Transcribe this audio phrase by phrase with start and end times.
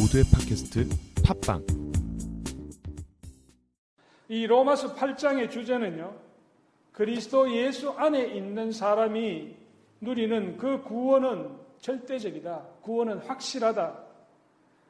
[0.00, 0.88] 모두의 팟캐스트
[1.26, 1.66] 팟빵
[4.28, 6.16] 이 로마서 8장의 주제는요.
[6.92, 9.54] 그리스도 예수 안에 있는 사람이
[10.00, 11.50] 누리는 그 구원은
[11.80, 12.62] 절대적이다.
[12.80, 13.98] 구원은 확실하다.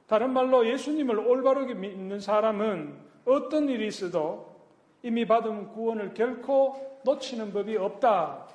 [0.07, 4.55] 다른 말로 예수님을 올바르게 믿는 사람은 어떤 일이 있어도
[5.03, 8.47] 이미 받은 구원을 결코 놓치는 법이 없다.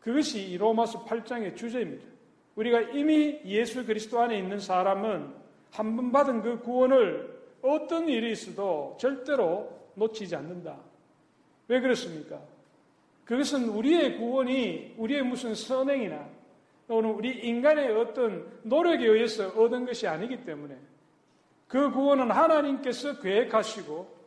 [0.00, 2.17] 그것이 이 로마서 8장의 주제입니다.
[2.58, 5.32] 우리가 이미 예수 그리스도 안에 있는 사람은
[5.70, 10.76] 한 번 받은 그 구원을 어떤 일이 있어도 절대로 놓치지 않는다.
[11.68, 12.40] 왜 그렇습니까?
[13.24, 16.26] 그것은 우리의 구원이 우리의 무슨 선행이나
[16.88, 20.76] 또는 우리 인간의 어떤 노력에 의해서 얻은 것이 아니기 때문에
[21.68, 24.18] 그 구원은 하나님께서 계획하시고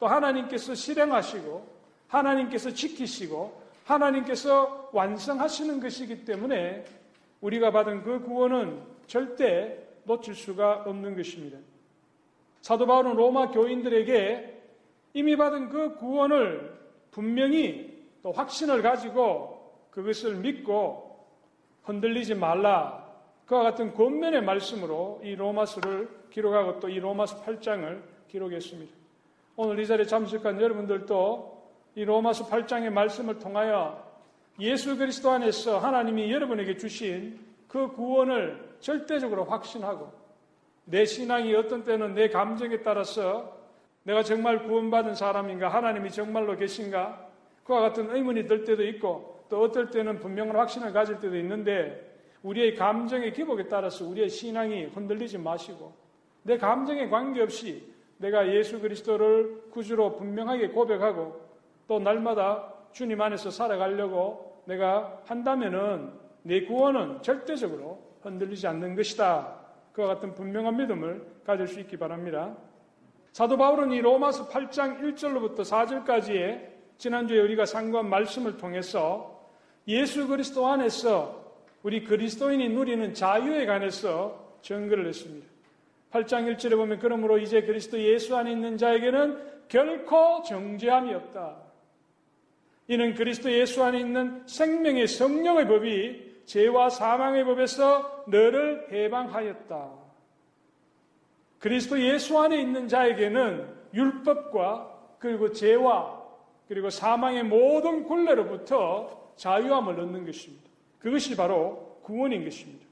[0.00, 1.68] 또 하나님께서 실행하시고
[2.08, 6.84] 하나님께서 지키시고 하나님께서 완성하시는 것이기 때문에
[7.40, 11.58] 우리가 받은 그 구원은 절대 놓칠 수가 없는 것입니다.
[12.60, 14.62] 사도 바울은 로마 교인들에게
[15.14, 16.78] 이미 받은 그 구원을
[17.10, 21.26] 분명히 또 확신을 가지고 그것을 믿고
[21.82, 23.08] 흔들리지 말라.
[23.46, 28.92] 그와 같은 권면의 말씀으로 이 로마서를 기록하고 또 이 로마서 8장을 기록했습니다.
[29.56, 31.60] 오늘 이 자리에 참석한 여러분들도
[31.96, 34.09] 이 로마서 8장의 말씀을 통하여
[34.60, 40.12] 예수 그리스도 안에서 하나님이 여러분에게 주신 그 구원을 절대적으로 확신하고
[40.84, 43.58] 내 신앙이 어떤 때는 내 감정에 따라서
[44.02, 47.28] 내가 정말 구원받은 사람인가 하나님이 정말로 계신가
[47.64, 52.08] 그와 같은 의문이 들 때도 있고 또 어떨 때는 분명한 확신을 가질 때도 있는데
[52.42, 55.92] 우리의 감정의 기복에 따라서 우리의 신앙이 흔들리지 마시고
[56.42, 61.40] 내 감정에 관계없이 내가 예수 그리스도를 구주로 분명하게 고백하고
[61.86, 69.58] 또 날마다 주님 안에서 살아가려고 내가 한다면은 내 구원은 절대적으로 흔들리지 않는 것이다.
[69.92, 72.56] 그와 같은 분명한 믿음을 가질 수 있기 바랍니다.
[73.32, 76.68] 사도 바울은 이 로마서 8장 1절로부터 4절까지의
[76.98, 79.48] 지난주에 우리가 상고한 말씀을 통해서
[79.88, 81.40] 예수 그리스도 안에서
[81.82, 85.46] 우리 그리스도인이 누리는 자유에 관해서 증거를 했습니다.
[86.12, 91.69] 8장 1절에 보면 그러므로 이제 그리스도 예수 안에 있는 자에게는 결코 정죄함이 없다.
[92.90, 99.90] 이는 그리스도 예수 안에 있는 생명의 성령의 법이 죄와 사망의 법에서 너를 해방하였다.
[101.60, 106.20] 그리스도 예수 안에 있는 자에게는 율법과 그리고 죄와
[106.66, 110.68] 그리고 사망의 모든 굴레로부터 자유함을 얻는 것입니다.
[110.98, 112.84] 그것이 바로 구원인 것입니다.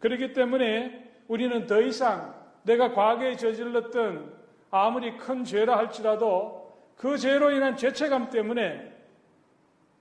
[0.00, 4.34] 그렇기 때문에 우리는 더 이상 내가 과거에 저질렀던
[4.72, 8.93] 아무리 큰 죄라 할지라도 그 죄로 인한 죄책감 때문에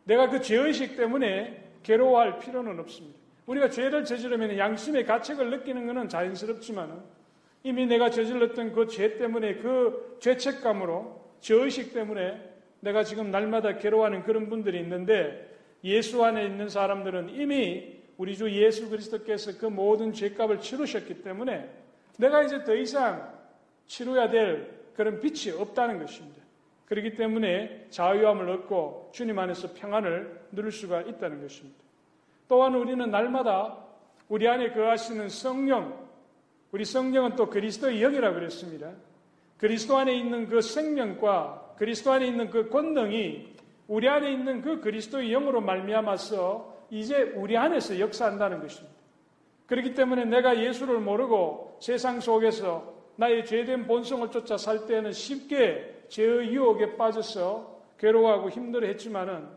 [0.05, 3.19] 내가 그 죄의식 때문에 괴로워할 필요는 없습니다.
[3.45, 7.03] 우리가 죄를 저지르면 양심의 가책을 느끼는 것은 자연스럽지만
[7.63, 14.49] 이미 내가 저질렀던 그 죄 때문에 그 죄책감으로 죄의식 때문에 내가 지금 날마다 괴로워하는 그런
[14.49, 15.49] 분들이 있는데
[15.83, 21.69] 예수 안에 있는 사람들은 이미 우리 주 예수 그리스도께서 그 모든 죄값을 치르셨기 때문에
[22.17, 23.33] 내가 이제 더 이상
[23.87, 26.42] 치러야 될 그런 빛이 없다는 것입니다.
[26.85, 31.79] 그렇기 때문에 자유함을 얻고 주님 안에서 평안을 누릴 수가 있다는 것입니다.
[32.47, 33.77] 또한 우리는 날마다
[34.29, 36.07] 우리 안에 거하시는 성령,
[36.71, 38.91] 우리 성령은 또 그리스도의 영이라고 그랬습니다.
[39.57, 43.53] 그리스도 안에 있는 그 생명과 그리스도 안에 있는 그 권능이
[43.87, 48.95] 우리 안에 있는 그 그리스도의 영으로 말미암아서 이제 우리 안에서 역사한다는 것입니다.
[49.67, 56.53] 그렇기 때문에 내가 예수를 모르고 세상 속에서 나의 죄된 본성을 쫓아 살 때는 쉽게 죄의
[56.53, 59.47] 유혹에 빠져서 괴로워하고 힘들어 했지만은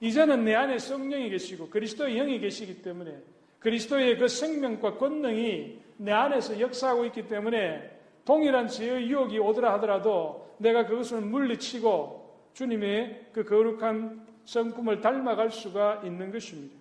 [0.00, 3.16] 이제는 내 안에 성령이 계시고 그리스도의 영이 계시기 때문에
[3.60, 10.84] 그리스도의 그 생명과 권능이 내 안에서 역사하고 있기 때문에 동일한 죄의 유혹이 오더라 하더라도 내가
[10.84, 16.76] 그것을 물리치고 주님의 그 거룩한 성품을 닮아갈 수가 있는 것입니다.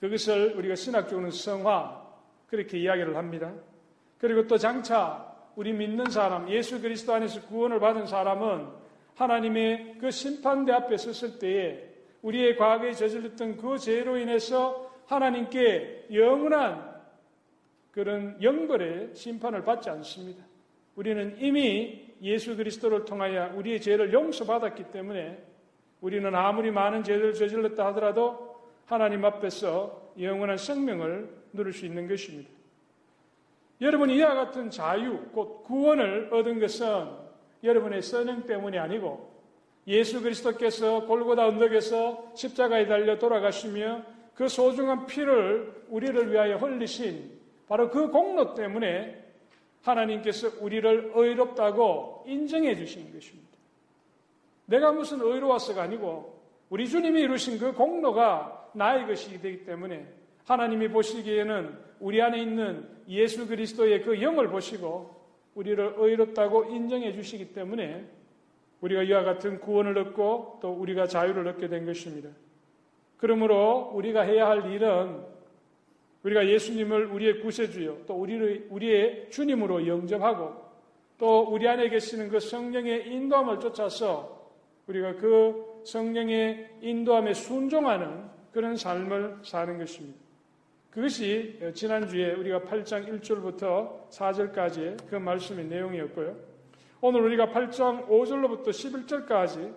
[0.00, 2.04] 그것을 우리가 신학적으로는 성화
[2.48, 3.52] 그렇게 이야기를 합니다.
[4.18, 8.68] 그리고 또 장차 우리 믿는 사람, 예수 그리스도 안에서 구원을 받은 사람은
[9.16, 11.84] 하나님의 그 심판대 앞에 섰을 때에
[12.22, 17.02] 우리의 과거에 저질렀던 그 죄로 인해서 하나님께 영원한
[17.90, 20.44] 그런 영벌의 심판을 받지 않습니다.
[20.94, 25.44] 우리는 이미 예수 그리스도를 통하여 우리의 죄를 용서받았기 때문에
[26.00, 32.57] 우리는 아무리 많은 죄를 저질렀다 하더라도 하나님 앞에서 영원한 생명을 누릴 수 있는 것입니다.
[33.80, 37.08] 여러분 이와 같은 자유, 곧 구원을 얻은 것은
[37.62, 39.28] 여러분의 선행 때문이 아니고
[39.86, 44.02] 예수 그리스도께서 골고다 언덕에서 십자가에 달려 돌아가시며
[44.34, 47.38] 그 소중한 피를 우리를 위하여 흘리신
[47.68, 49.24] 바로 그 공로 때문에
[49.82, 53.48] 하나님께서 우리를 의롭다고 인정해 주신 것입니다.
[54.66, 56.38] 내가 무슨 의로워서가 아니고
[56.68, 60.06] 우리 주님이 이루신 그 공로가 나의 것이기 되기 때문에
[60.48, 65.14] 하나님이 보시기에는 우리 안에 있는 예수 그리스도의 그 영을 보시고
[65.54, 68.06] 우리를 의롭다고 인정해 주시기 때문에
[68.80, 72.30] 우리가 이와 같은 구원을 얻고 또 우리가 자유를 얻게 된 것입니다.
[73.18, 75.20] 그러므로 우리가 해야 할 일은
[76.22, 80.66] 우리가 예수님을 우리의 구세주요 또 우리를 우리의 주님으로 영접하고
[81.18, 84.50] 또 우리 안에 계시는 그 성령의 인도함을 쫓아서
[84.86, 90.27] 우리가 그 성령의 인도함에 순종하는 그런 삶을 사는 것입니다.
[90.90, 96.34] 그것이 지난주에 우리가 8장 1절부터 4절까지의 그 말씀의 내용이었고요.
[97.02, 99.72] 오늘 우리가 8장 5절로부터 11절까지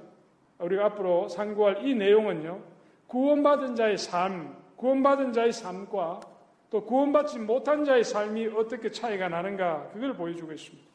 [0.60, 2.62] 우리가 앞으로 상고할 이 내용은요.
[3.08, 6.22] 구원받은 자의 삶, 구원받은 자의 삶과
[6.70, 10.90] 또 구원받지 못한 자의 삶이 어떻게 차이가 나는가 그걸 보여주고 있습니다.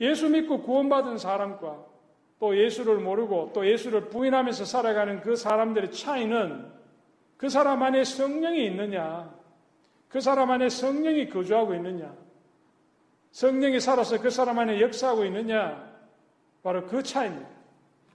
[0.00, 1.84] 예수 믿고 구원받은 사람과
[2.40, 6.77] 또 예수를 모르고 또 예수를 부인하면서 살아가는 그 사람들의 차이는
[7.38, 9.32] 그 사람 안에 성령이 있느냐,
[10.08, 12.12] 그 사람 안에 성령이 거주하고 있느냐,
[13.30, 15.88] 성령이 살아서 그 사람 안에 역사하고 있느냐,
[16.64, 17.48] 바로 그 차이입니다.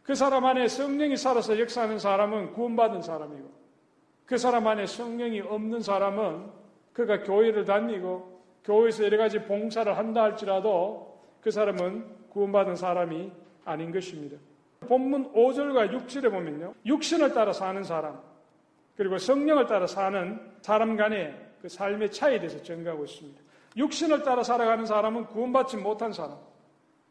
[0.04, 3.50] 그 사람 안에 성령이 살아서 역사하는 사람은 구원받은 사람이고,
[4.25, 6.46] 그 사람 안에 성령이 없는 사람은
[6.92, 13.31] 그가 교회를 다니고, 교회에서 여러 가지 봉사를 한다 할지라도 그 사람은 구원받은 사람이
[13.64, 14.38] 아닌 것입니다.
[14.81, 16.74] 본문 5절과 6절에 보면요.
[16.86, 18.20] 육신을 따라 사는 사람,
[18.95, 23.42] 그리고 성령을 따라 사는 사람 간의 그 삶의 차이에 대해서 증가하고 있습니다.
[23.78, 26.38] 육신을 따라 살아가는 사람은 구원받지 못한 사람,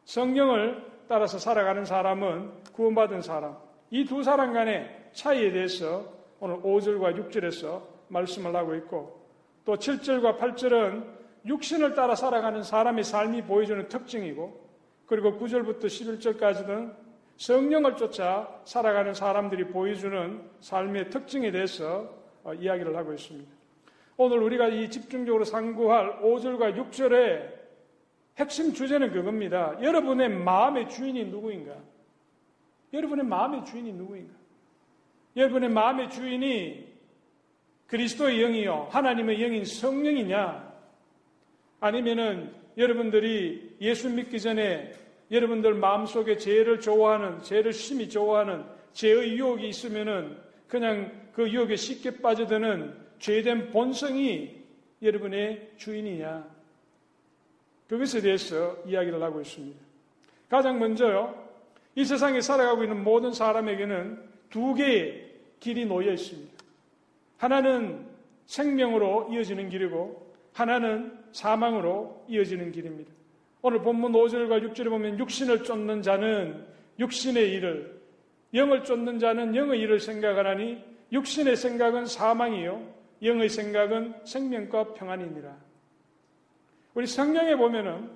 [0.05, 3.57] 성령을 따라서 살아가는 사람은 구원받은 사람,
[3.91, 6.05] 이 두 사람 간의 차이에 대해서
[6.41, 9.27] 오늘 5절과 6절에서 말씀을 하고 있고
[9.65, 11.05] 또 7절과 8절은
[11.47, 14.61] 육신을 따라 살아가는 사람의 삶이 보여주는 특징이고
[15.07, 16.95] 그리고 9절부터 11절까지는
[17.43, 22.09] 성령을 쫓아 살아가는 사람들이 보여주는 삶의 특징에 대해서
[22.45, 23.51] 어, 이야기를 하고 있습니다.
[24.17, 27.53] 오늘 우리가 이 집중적으로 상고할 5절과 6절의
[28.39, 29.77] 핵심 주제는 그겁니다.
[29.83, 31.75] 여러분의 마음의 주인이 누구인가?
[32.93, 34.35] 여러분의 마음의 주인이 누구인가?
[35.37, 36.93] 여러분의 마음의 주인이
[37.89, 40.73] 그리스도의 영이요, 하나님의 영인 성령이냐?
[41.81, 45.02] 아니면은 여러분들이 예수 믿기 전에
[45.33, 50.37] 여러분들 마음속에 죄를 좋아하는, 죄를 심히 좋아하는 죄의 유혹이 있으면은
[50.69, 54.63] 그냥 그 유혹에 쉽게 빠져드는 죄된 본성이
[55.03, 56.47] 여러분의 주인이냐.
[57.89, 59.81] 그것에 대해서 이야기를 하고 있습니다.
[60.51, 61.35] 가장 먼저요,
[61.95, 65.31] 이 세상에 살아가고 있는 모든 사람에게는 두 개의
[65.61, 66.53] 길이 놓여 있습니다.
[67.39, 68.07] 하나는
[68.47, 73.11] 생명으로 이어지는 길이고, 하나는 사망으로 이어지는 길입니다.
[73.63, 76.67] 오늘 본문 5절과 6절에 보면 육신을 쫓는 자는
[76.99, 78.03] 육신의 일을,
[78.55, 80.83] 영을 쫓는 자는 영의 일을 생각하나니
[81.13, 82.85] 육신의 생각은 사망이요,
[83.23, 85.57] 영의 생각은 생명과 평안이니라.
[86.95, 88.11] 우리 성경에 보면은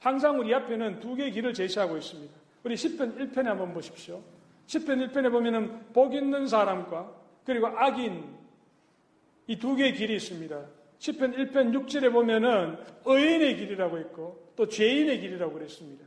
[0.00, 2.32] 항상 우리 앞에는 두 개의 길을 제시하고 있습니다.
[2.64, 4.22] 우리 10편 1편에 한번 보십시오.
[4.66, 7.12] 10편 1편에 보면은 복 있는 사람과
[7.44, 8.40] 그리고 악인
[9.46, 10.58] 이 두 개의 길이 있습니다.
[11.02, 16.04] 10편 1편 6절에 보면은 의인의 길이라고 있고 또 죄인의 길이라고 그랬습니다.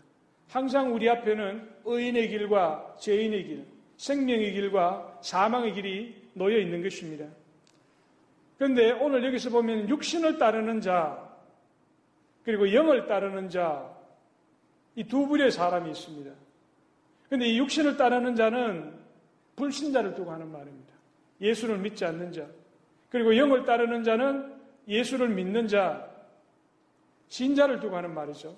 [0.48, 3.65] 항상 우리 앞에는 의인의 길과 죄인의 길,
[3.98, 7.25] 생명의 길과 사망의 길이 놓여 있는 것입니다.
[8.58, 11.29] 그런데 오늘 여기서 보면 육신을 따르는 자,
[12.43, 13.93] 그리고 영을 따르는 자,
[14.96, 16.31] 이 두 부류의 사람이 있습니다.
[17.27, 18.93] 그런데 이 육신을 따르는 자는
[19.58, 20.93] 불신자를 두고 하는 말입니다.
[21.41, 22.48] 예수를 믿지 않는 자.
[23.10, 24.54] 그리고 영을 따르는 자는
[24.88, 26.10] 예수를 믿는 자,
[27.27, 28.56] 신자를 두고 하는 말이죠.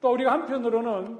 [0.00, 1.18] 또 우리가 한편으로는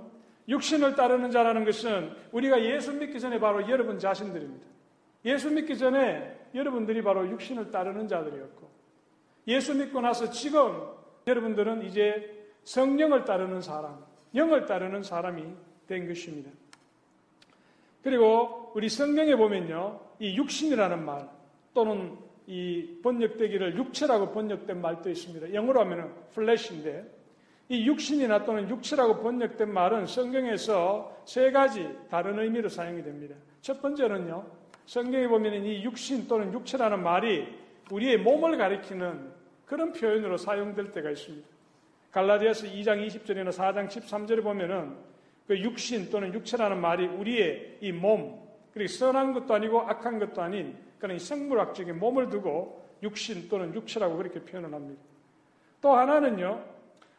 [0.48, 4.66] 육신을 따르는 자라는 것은 우리가 예수 믿기 전에 바로 여러분 자신들입니다.
[5.24, 8.70] 예수 믿기 전에 여러분들이 바로 육신을 따르는 자들이었고,
[9.48, 10.82] 예수 믿고 나서 지금
[11.26, 14.04] 여러분들은 이제 성령을 따르는 사람,
[14.34, 15.44] 영을 따르는 사람이
[15.88, 16.50] 된 것입니다.
[18.02, 21.28] 그리고 우리 성경에 보면요, 이 육신이라는 말
[21.74, 25.52] 또는 이 번역되기를 육체라고 번역된 말도 있습니다.
[25.52, 27.04] 영어로 하면은 flesh인데
[27.68, 33.34] 이 육신이나 또는 육체라고 번역된 말은 성경에서 세 가지 다른 의미로 사용이 됩니다.
[33.60, 34.46] 첫 번째는요.
[34.86, 37.48] 성경에 보면 이 육신 또는 육체라는 말이
[37.90, 39.32] 우리의 몸을 가리키는
[39.64, 41.46] 그런 표현으로 사용될 때가 있습니다.
[42.12, 44.96] 갈라디아서 2장 20절이나 4장 13절에 보면은
[45.48, 48.40] 그 육신 또는 육체라는 말이 우리의 이 몸,
[48.72, 54.40] 그리고 선한 것도 아니고 악한 것도 아닌 그런 생물학적인 몸을 두고 육신 또는 육체라고 그렇게
[54.40, 55.02] 표현을 합니다.
[55.80, 56.64] 또 하나는요,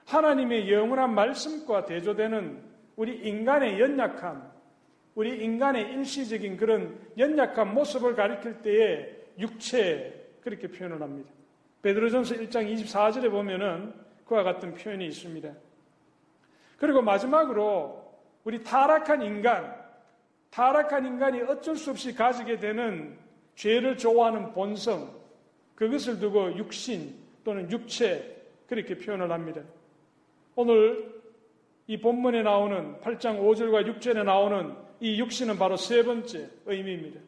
[0.05, 2.63] 하나님의 영원한 말씀과 대조되는
[2.96, 4.51] 우리 인간의 연약함,
[5.15, 11.29] 우리 인간의 일시적인 그런 연약한 모습을 가리킬 때에 육체 그렇게 표현을 합니다.
[11.81, 13.93] 베드로전서 1장 24절에 보면은
[14.25, 15.53] 그와 같은 표현이 있습니다.
[16.77, 18.07] 그리고 마지막으로
[18.43, 19.75] 우리 타락한 인간,
[20.50, 23.17] 타락한 인간이 어쩔 수 없이 가지게 되는
[23.57, 25.11] 죄를 좋아하는 본성,
[25.75, 28.35] 그것을 두고 육신 또는 육체
[28.67, 29.61] 그렇게 표현을 합니다.
[30.55, 31.17] 오늘
[31.87, 37.19] 이 본문에 나오는 8장 5절과 6절에 나오는 이 육신은 바로 세 번째 의미입니다.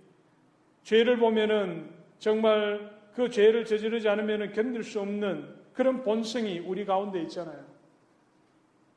[0.84, 7.66] 죄를 보면은 정말 그 죄를 저지르지 않으면 견딜 수 없는 그런 본성이 우리 가운데 있잖아요.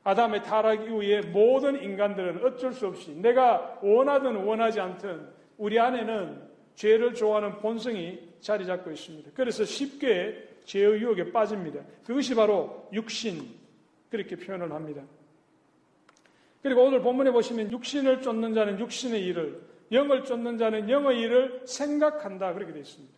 [0.04, 7.14] 아담의 타락 이후에 모든 인간들은 어쩔 수 없이 내가 원하든 원하지 않든 우리 안에는 죄를
[7.14, 9.31] 좋아하는 본성이 자리 잡고 있습니다.
[9.35, 11.81] 그래서 쉽게 죄의 유혹에 빠집니다.
[12.05, 13.49] 그것이 바로 육신
[14.11, 15.02] 그렇게 표현을 합니다.
[16.62, 19.61] 그리고 오늘 본문에 보시면 육신을 쫓는 자는 육신의 일을
[19.91, 23.12] 영을 쫓는 자는 영의 일을 생각한다 그렇게 되어 있습니다.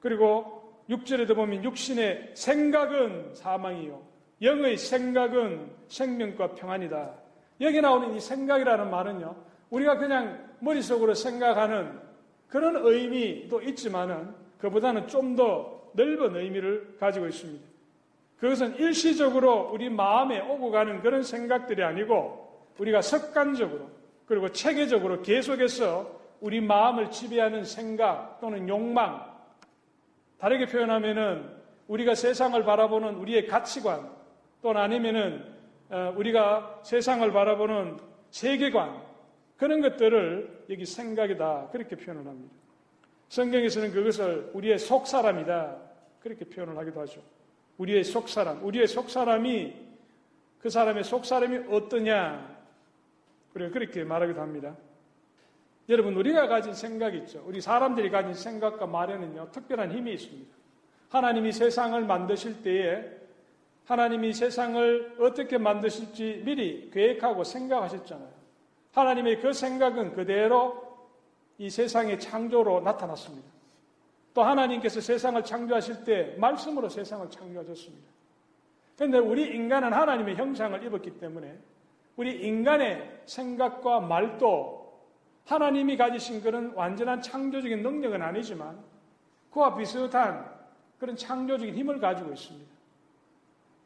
[0.00, 4.10] 그리고 6절에도 보면 육신의 생각은 사망이요
[4.42, 7.14] 영의 생각은 생명과 평안이다.
[7.60, 9.36] 여기 나오는 이 생각이라는 말은요,
[9.68, 12.00] 우리가 그냥 머릿속으로 생각하는
[12.50, 17.64] 그런 의미도 있지만은 그보다는 좀 더 넓은 의미를 가지고 있습니다.
[18.38, 23.90] 그것은 일시적으로 우리 마음에 오고 가는 그런 생각들이 아니고 우리가 습관적으로
[24.26, 29.28] 그리고 체계적으로 계속해서 우리 마음을 지배하는 생각 또는 욕망
[30.38, 34.10] 다르게 표현하면은 우리가 세상을 바라보는 우리의 가치관
[34.62, 35.44] 또는 아니면은
[35.90, 37.98] 어, 우리가 세상을 바라보는
[38.30, 39.02] 세계관
[39.60, 42.54] 그런 것들을 여기 생각이다 그렇게 표현을 합니다.
[43.28, 45.76] 성경에서는 그것을 우리의 속 사람이다
[46.20, 47.20] 그렇게 표현을 하기도 하죠.
[47.76, 49.76] 우리의 속 사람, 우리의 속 사람이
[50.60, 52.58] 그 사람의 속 사람이 어떠냐
[53.52, 54.74] 그리고 그렇게 말하기도 합니다.
[55.90, 57.44] 여러분 우리가 가진 생각 있죠.
[57.46, 60.50] 우리 사람들이 가진 생각과 말에는요 특별한 힘이 있습니다.
[61.10, 63.04] 하나님이 세상을 만드실 때에
[63.84, 68.39] 하나님이 세상을 어떻게 만드실지 미리 계획하고 생각하셨잖아요.
[68.92, 70.90] 하나님의 그 생각은 그대로
[71.58, 73.48] 이 세상의 창조로 나타났습니다.
[74.32, 78.08] 또 하나님께서 세상을 창조하실 때 말씀으로 세상을 창조하셨습니다.
[78.96, 81.58] 그런데 우리 인간은 하나님의 형상을 입었기 때문에
[82.16, 84.80] 우리 인간의 생각과 말도
[85.46, 88.78] 하나님이 가지신 그런 완전한 창조적인 능력은 아니지만
[89.50, 90.48] 그와 비슷한
[90.98, 92.70] 그런 창조적인 힘을 가지고 있습니다.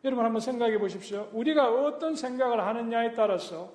[0.04, 1.28] 여러분 한번 생각해 보십시오.
[1.32, 3.72] 우리가 어떤 생각을 하느냐에 따라서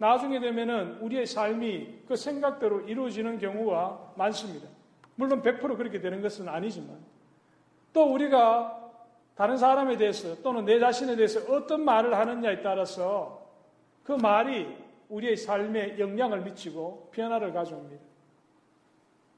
[0.00, 4.66] 나중에 되면은 우리의 삶이 그 생각대로 이루어지는 경우가 많습니다.
[5.14, 6.96] 물론 100% 그렇게 되는 것은 아니지만
[7.92, 8.92] 또 우리가
[9.34, 13.46] 다른 사람에 대해서 또는 내 자신에 대해서 어떤 말을 하느냐에 따라서
[14.02, 14.74] 그 말이
[15.10, 18.02] 우리의 삶에 영향을 미치고 변화를 가져옵니다.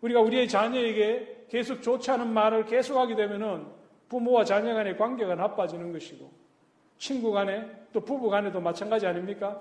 [0.01, 3.67] 우리가 우리의 자녀에게 계속 좋지 않은 말을 계속하게 되면은
[4.09, 6.31] 부모와 자녀 간의 관계가 나빠지는 것이고
[6.99, 9.61] 친구 간에 또 부부 간에도 마찬가지 아닙니까?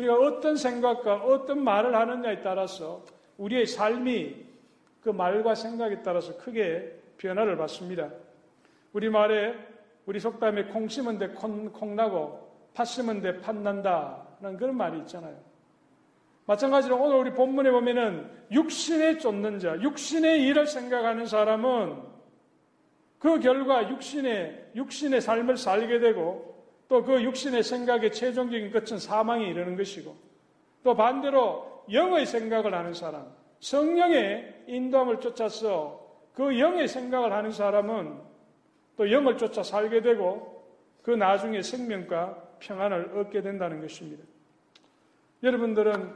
[0.00, 3.04] 우리가 어떤 생각과 어떤 말을 하느냐에 따라서
[3.36, 4.34] 우리의 삶이
[5.02, 8.10] 그 말과 생각에 따라서 크게 변화를 받습니다.
[8.92, 9.54] 우리 말에
[10.06, 15.36] 우리 속담에 콩 심은 데 콩 나고 팥 심은 데 팥 난다라는 그런 말이 있잖아요.
[16.46, 22.02] 마찬가지로 오늘 우리 본문에 보면은 육신에 쫓는 자, 육신의 일을 생각하는 사람은
[23.18, 26.49] 그 결과 육신의, 육신의 삶을 살게 되고
[26.90, 30.14] 또 그 육신의 생각의 최종적인 끝은 사망에 이르는 것이고
[30.82, 36.04] 또 반대로 영의 생각을 하는 사람, 성령의 인도함을 쫓아서
[36.34, 38.18] 그 영의 생각을 하는 사람은
[38.96, 40.64] 또 영을 쫓아 살게 되고
[41.02, 44.24] 그 나중에 생명과 평안을 얻게 된다는 것입니다.
[45.44, 46.12] 여러분들은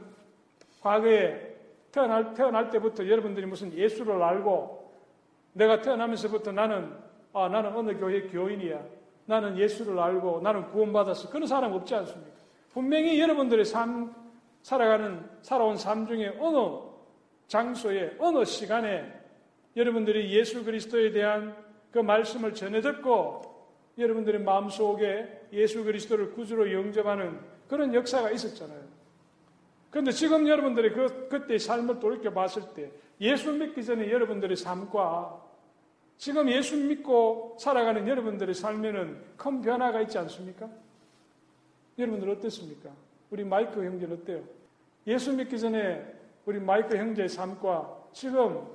[0.81, 1.55] 과거에
[1.93, 4.93] 태어날, 태어날 때부터 여러분들이 무슨 예수를 알고
[5.53, 6.93] 내가 태어나면서부터 나는
[7.31, 8.94] 아 나는 어느 교회 교인이야.
[9.25, 11.29] 나는 예수를 알고 나는 구원받았어.
[11.29, 12.35] 그런 사람 없지 않습니까?
[12.71, 14.13] 분명히 여러분들의 삶
[14.61, 16.85] 살아가는 살아온 삶 중에 어느
[17.47, 19.11] 장소에 어느 시간에
[19.75, 21.55] 여러분들이 예수 그리스도에 대한
[21.91, 23.41] 그 말씀을 전해 듣고
[23.97, 28.81] 여러분들의 마음속에 예수 그리스도를 구주로 영접하는 그런 역사가 있었잖아요.
[29.89, 32.91] 그런데 지금 여러분들이 그, 그때의 삶을 돌이켜 봤을 때
[33.21, 35.44] 예수 믿기 전에 여러분들의 삶과
[36.17, 40.69] 지금 예수 믿고 살아가는 여러분들의 삶에는 큰 변화가 있지 않습니까?
[41.97, 42.89] 여러분들 어떻습니까?
[43.29, 44.43] 우리 마이크 형제는 어때요?
[45.07, 46.13] 예수 믿기 전에
[46.45, 48.65] 우리 마이크 형제의 삶과 지금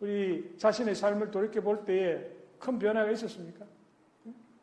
[0.00, 2.26] 우리 자신의 삶을 돌이켜 볼 때에
[2.58, 3.64] 큰 변화가 있었습니까?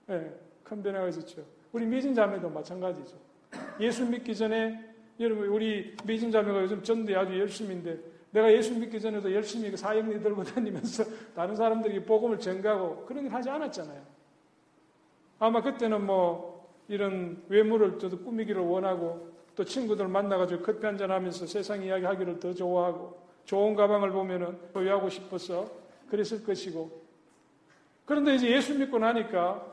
[0.08, 0.32] 네,
[0.63, 1.46] 큰 변화가 있었죠.
[1.72, 3.17] 우리 미진 자매도 마찬가지죠.
[3.79, 4.84] 예수 믿기 전에
[5.20, 7.98] 여러분 우리 미진 자매가 요즘 전대 아주 열심인데
[8.31, 11.03] 내가 예수 믿기 전에도 열심히 그 사형리 들고 다니면서
[11.34, 14.01] 다른 사람들에게 복음을 전가하고 그런 일 하지 않았잖아요.
[15.39, 21.84] 아마 그때는 뭐 이런 외모를 저도 꾸미기를 원하고 또 친구들 만나가지고 커피 한잔 하면서 세상
[21.84, 25.69] 이야기 하기를 더 좋아하고 좋은 가방을 보면은 소유하고 싶어서
[26.10, 27.07] 그랬을 것이고
[28.05, 29.65] 그런데 이제 예수 믿고 나니까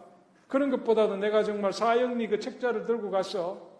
[0.48, 3.74] 그런 것보다도 내가 정말 사형리 그 책자를 들고 가서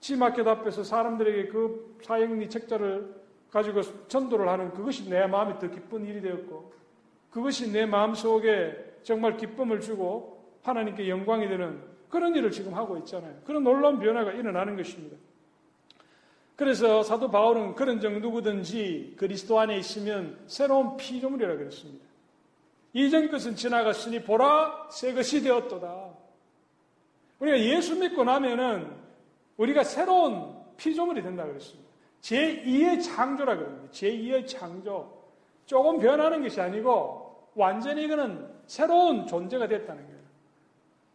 [0.00, 3.23] 지마켓 앞에서 사람들에게 그 사형리 책자를
[3.54, 6.74] 가지고 전도를 하는 그것이 내 마음이 더 기쁜 일이 되었고
[7.30, 11.80] 그것이 내 마음 속에 정말 기쁨을 주고 하나님께 영광이 되는
[12.10, 13.32] 그런 일을 지금 하고 있잖아요.
[13.44, 15.16] 그런 놀라운 변화가 일어나는 것입니다.
[16.56, 22.04] 그래서 사도 바울은 그런 정 누구든지 그리스도 안에 있으면 새로운 피조물이라 그랬습니다.
[22.92, 26.10] 이전 것은 지나갔으니 보라 새 것이 되었도다.
[27.38, 28.90] 우리가 예수 믿고 나면은
[29.56, 31.83] 우리가 새로운 피조물이 된다 그랬습니다.
[32.24, 33.92] 제2의 창조라 그럽니다.
[33.92, 35.22] 제2의 창조.
[35.66, 40.20] 조금 변하는 것이 아니고 완전히 이거는 새로운 존재가 됐다는 거예요.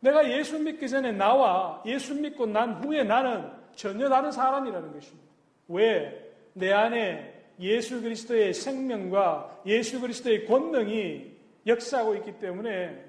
[0.01, 5.27] 내가 예수 믿기 전에 나와 예수 믿고 난 후에 나는 전혀 다른 사람이라는 것입니다.
[5.67, 6.31] 왜?
[6.53, 11.37] 내 안에 예수 그리스도의 생명과 예수 그리스도의 권능이
[11.67, 13.05] 역사하고 있기 때문에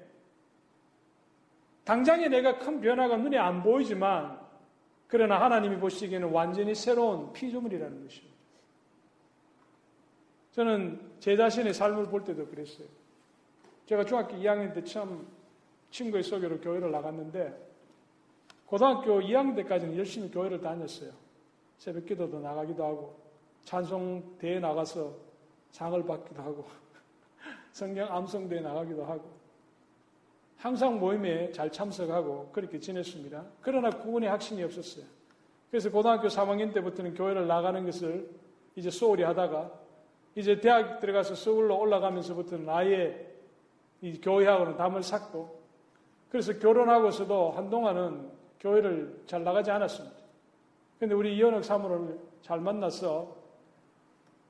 [1.85, 4.40] 당장에 내가 큰 변화가 눈에 안 보이지만
[5.11, 8.33] 그러나 하나님이 보시기에는 완전히 새로운 피조물이라는 것입니다.
[10.53, 12.87] 저는 제 자신의 삶을 볼 때도 그랬어요.
[13.87, 15.27] 제가 중학교 2학년 때 처음
[15.89, 17.53] 친구의 소개로 교회를 나갔는데
[18.65, 21.11] 고등학교 2학년 때까지는 열심히 교회를 다녔어요.
[21.77, 23.19] 새벽 기도도 나가기도 하고
[23.65, 25.13] 찬송 대회 나가서
[25.71, 26.65] 상을 받기도 하고
[27.73, 29.29] 성경 암송 대회 나가기도 하고
[30.61, 33.43] 항상 모임에 잘 참석하고 그렇게 지냈습니다.
[33.61, 35.05] 그러나 구원의 확신이 없었어요.
[35.71, 38.29] 그래서 고등학교 3학년 때부터는 교회를 나가는 것을
[38.75, 39.71] 이제 소홀히 하다가
[40.35, 43.27] 이제 대학 들어가서 서울로 올라가면서부터는 아예
[44.01, 45.61] 이 교회하고는 담을 삭고
[46.29, 50.15] 그래서 결혼하고서도 한동안은 교회를 잘 나가지 않았습니다.
[50.99, 53.35] 근데 우리 이현옥 사모를 잘 만나서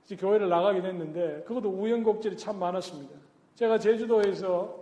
[0.03, 3.15] 이제 교회를 나가게 됐는데 그것도 우연곡절이 참 많았습니다.
[3.55, 4.80] 제가 제주도에서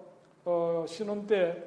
[0.49, 1.63] 어, 신혼 때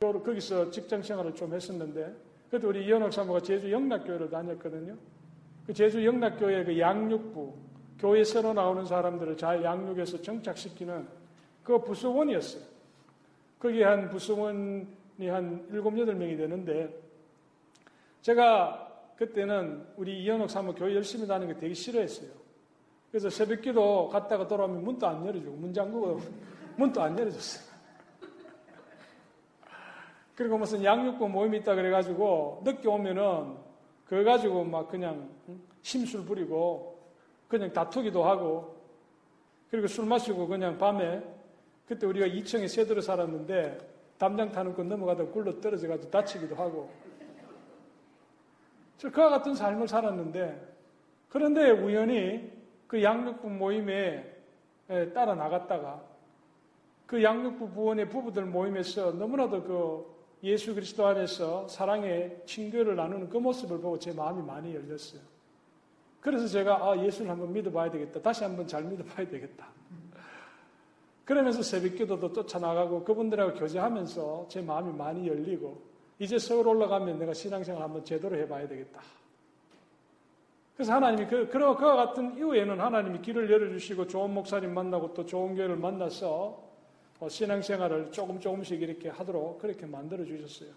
[0.00, 2.12] 거기서 직장 생활을 좀 했었는데
[2.50, 4.96] 그때 우리 이현옥 사모가 제주 영락교회를 다녔거든요.
[5.64, 7.54] 그 제주 영락교회 그 양육부
[8.00, 11.06] 교회 새로 나오는 사람들을 잘 양육해서 정착시키는
[11.62, 12.62] 그 부수원이었어요.
[13.60, 16.92] 거기 한 부수원이 한 일곱 여덟 명이 되는데
[18.20, 22.30] 제가 그때는 우리 이현옥 사모 교회 열심히 다니는 거 되게 싫어했어요.
[23.12, 26.20] 그래서 새벽 기도 갔다가 돌아오면 문도 안 열어주고, 문 잠그고
[26.76, 27.73] 문도 안 열어줬어요.
[30.34, 33.56] 그리고 무슨 양육부 모임이 있다 그래가지고 늦게 오면은
[34.04, 35.28] 그거 가지고 막 그냥
[35.82, 36.98] 심술 부리고
[37.48, 38.76] 그냥 다투기도 하고
[39.70, 41.22] 그리고 술 마시고 그냥 밤에
[41.86, 43.78] 그때 우리가 2층에 새들어 살았는데
[44.18, 46.90] 담장 타는 건 넘어가다 굴러 떨어져가지고 다치기도 하고.
[48.96, 50.74] 저 그와 같은 삶을 살았는데
[51.28, 52.52] 그런데 우연히
[52.86, 54.24] 그 양육부 모임에
[55.12, 56.02] 따라 나갔다가
[57.06, 60.13] 그 양육부 부원의 부부들 모임에서 너무나도 그
[60.44, 65.20] 예수 그리스도 안에서 사랑의 친교를 나누는 그 모습을 보고 제 마음이 많이 열렸어요.
[66.20, 68.20] 그래서 제가 아 예수를 한번 믿어봐야 되겠다.
[68.20, 69.66] 다시 한번 잘 믿어봐야 되겠다.
[71.24, 75.80] 그러면서 새벽기도도 쫓아나가고 그분들하고 교제하면서 제 마음이 많이 열리고
[76.18, 79.00] 이제 서울 올라가면 내가 신앙생활 한번 제대로 해봐야 되겠다.
[80.76, 85.76] 그래서 하나님이 그, 그와 같은 이후에는 하나님이 길을 열어주시고 좋은 목사님 만나고 또 좋은 교회를
[85.76, 86.63] 만나서 어,
[87.28, 90.70] 신앙생활을 조금 조금씩 이렇게 하도록 그렇게 만들어 주셨어요.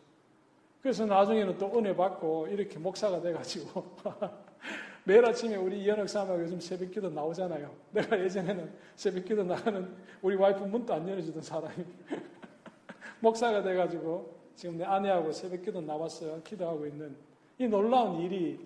[0.81, 3.97] 그래서 나중에는 또 은혜 받고 이렇게 목사가 돼가지고
[5.03, 7.73] 매일 아침에 우리 이현혁 사모가 요즘 새벽 기도 나오잖아요.
[7.91, 11.85] 내가 예전에는 새벽 기도 나가는 우리 와이프 문도 안 열어주던 사람이
[13.19, 16.41] 목사가 돼가지고 지금 내 아내하고 새벽 기도 나왔어요.
[16.43, 17.15] 기도하고 있는
[17.57, 18.65] 이 놀라운 일이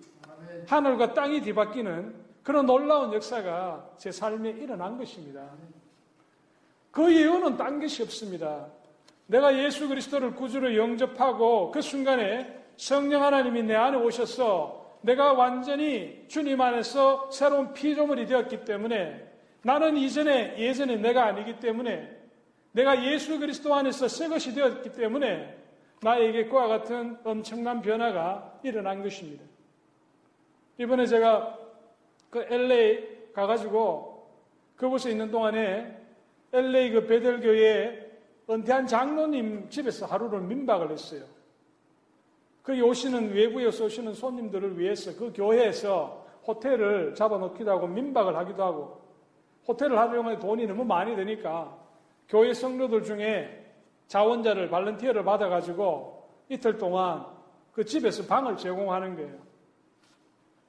[0.66, 5.50] 하늘과 땅이 뒤바뀌는 그런 놀라운 역사가 제 삶에 일어난 것입니다.
[6.92, 8.66] 그 예언은 딴 것이 없습니다.
[9.26, 16.60] 내가 예수 그리스도를 구주로 영접하고 그 순간에 성령 하나님이 내 안에 오셔서 내가 완전히 주님
[16.60, 19.26] 안에서 새로운 피조물이 되었기 때문에
[19.62, 22.14] 나는 이전에 예전에 내가 아니기 때문에
[22.72, 25.56] 내가 예수 그리스도 안에서 새 것이 되었기 때문에
[26.02, 29.42] 나에게 그와 같은 엄청난 변화가 일어난 것입니다.
[30.78, 31.58] 이번에 제가
[32.28, 34.28] 그 LA 가가지고
[34.76, 36.01] 그곳에 있는 동안에
[36.52, 38.10] LA 그 베델교회
[38.50, 41.24] 은퇴한 장로님 집에서 하루를 민박을 했어요.
[42.62, 49.00] 거기 오시는 외부에서 오시는 손님들을 위해서 그 교회에서 호텔을 잡아놓기도 하고 민박을 하기도 하고
[49.66, 51.76] 호텔을 하려면 돈이 너무 많이 드니까
[52.28, 53.64] 교회 성도들 중에
[54.08, 57.24] 자원자를 발렌티어를 받아가지고 이틀 동안
[57.72, 59.38] 그 집에서 방을 제공하는 거예요.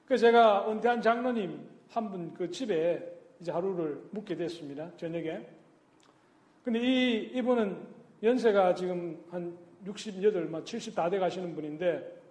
[0.05, 3.01] 그래서 제가 은퇴한 장로님 한 분 그 집에
[3.39, 4.89] 이제 하루를 묵게 됐습니다.
[4.97, 5.45] 저녁에.
[6.63, 7.77] 근데 이, 이분은
[8.23, 12.21] 연세가 지금 한 68, 70 다 돼 가시는 분인데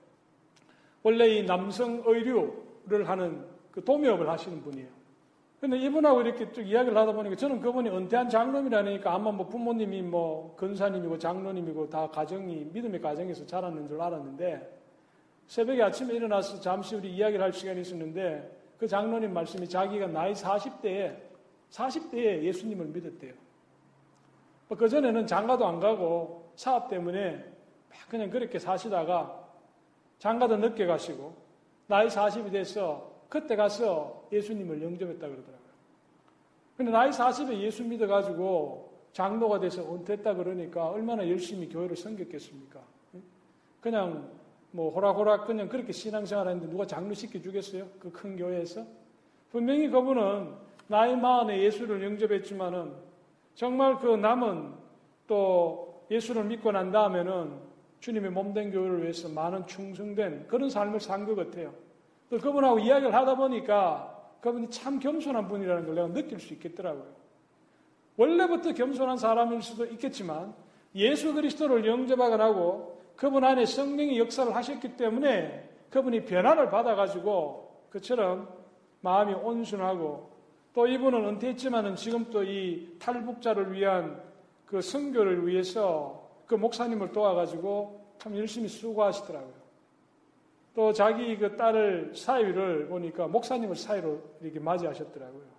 [1.03, 4.89] 원래 이 남성 의류를 하는 그 도매업을 하시는 분이에요.
[5.61, 10.57] 근데 이분하고 이렇게 쭉 이야기를 하다 보니까 저는 그분이 은퇴한 장로님이라니까 아마 뭐 부모님이 뭐
[10.57, 14.81] 근사님이고 장로님이고 다 가정이 믿음의 가정에서 자랐는 줄 알았는데
[15.47, 21.17] 새벽에 아침에 일어나서 잠시 우리 이야기를 할 시간이 있었는데 그 장로님 말씀이 자기가 나이 40대에
[21.71, 23.42] 40대에 예수님을 믿었대요.
[24.73, 27.45] 뭐 그전에는 장가도 안 가고 사업 때문에
[28.09, 29.47] 그냥 그렇게 사시다가
[30.19, 31.35] 장가도 늦게 가시고
[31.89, 35.73] 나이 40이 돼서 그때 가서 예수님을 영접했다 그러더라고요.
[36.79, 42.81] 근데 나이 40에 예수 믿어가지고 장로가 돼서 은퇴했다 그러니까 얼마나 열심히 교회를 섬겼겠습니까?
[43.83, 44.31] 그냥
[44.71, 47.87] 뭐 호락호락 그냥 그렇게 신앙생활 하는데 누가 장로 시켜주겠어요?
[48.01, 48.87] 그 큰 교회에서?
[49.51, 50.55] 분명히 그분은
[50.87, 53.12] 나이 마흔에 예수를 영접했지만은
[53.55, 54.73] 정말 그 남은
[55.27, 61.35] 또 예수를 믿고 난 다음에는 주님의 몸된 교회를 위해서 많은 충성된 그런 삶을 산 것
[61.37, 61.73] 같아요.
[62.29, 64.09] 또 그분하고 이야기를 하다 보니까
[64.41, 67.07] 그분이 참 겸손한 분이라는 걸 내가 느낄 수 있겠더라고요.
[68.17, 70.55] 원래부터 겸손한 사람일 수도 있겠지만
[70.95, 78.49] 예수 그리스도를 영접하고 그분 안에 성령의 역사를 하셨기 때문에 그분이 변화를 받아가지고 그처럼
[79.01, 80.32] 마음이 온순하고
[80.75, 84.23] 또 이분은 은퇴했지만은 지금 또 이 탈북자를 위한
[84.67, 89.63] 그 선교를 위해서 그 목사님을 도와가지고 참 열심히 수고하시더라고요.
[90.75, 95.53] 또 자기 그 딸을 사위를 보니까 목사님을 사위로 이렇게 맞이하셨더라고요.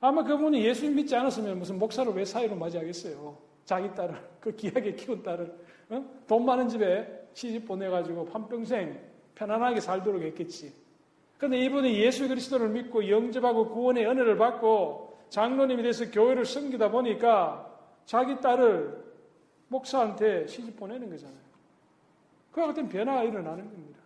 [0.00, 3.36] 아마 그분이 예수 믿지 않았으면 무슨 목사를 왜 사위로 맞이하겠어요?
[3.64, 5.52] 자기 딸을, 그 귀하게 키운 딸을,
[5.90, 6.04] 어?
[6.26, 9.00] 돈 많은 집에 시집 보내가지고 한평생
[9.34, 10.72] 편안하게 살도록 했겠지.
[11.42, 17.68] 그런데 이분이 예수 그리스도를 믿고 영접하고 구원의 은혜를 받고 장로님이 돼서 교회를 섬기다 보니까
[18.04, 19.02] 자기 딸을
[19.66, 21.42] 목사한테 시집 보내는 거잖아요.
[22.52, 23.98] 그와 같은 변화가 일어나는 겁니다.